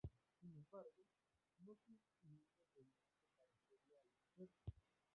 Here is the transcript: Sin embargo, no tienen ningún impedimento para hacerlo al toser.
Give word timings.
Sin 0.39 0.51
embargo, 0.51 1.05
no 1.59 1.75
tienen 1.85 2.09
ningún 2.23 2.41
impedimento 2.57 3.21
para 3.35 3.51
hacerlo 3.53 3.99
al 3.99 4.07
toser. 4.35 4.81